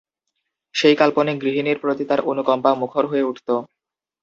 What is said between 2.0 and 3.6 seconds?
তাঁর অনুকম্পা মুখর হয়ে উঠত।